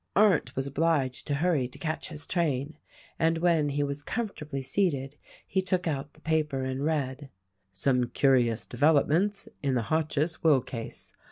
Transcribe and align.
Arndt 0.15 0.55
was 0.55 0.65
obliged 0.65 1.27
to 1.27 1.35
hurry 1.35 1.67
to 1.67 1.77
catch 1.77 2.09
his 2.09 2.25
train, 2.25 2.75
and 3.19 3.37
when 3.37 3.69
he 3.69 3.83
was 3.83 4.01
comfortably 4.01 4.63
seated 4.63 5.15
he 5.45 5.61
took 5.61 5.85
out 5.87 6.13
the 6.13 6.21
paper 6.21 6.63
and 6.63 6.83
read: 6.83 7.29
"Some 7.71 8.05
curious 8.05 8.65
developments 8.65 9.47
in 9.61 9.75
the 9.75 9.83
Hotchiss 9.93 10.41
will 10.41 10.63
case. 10.63 11.13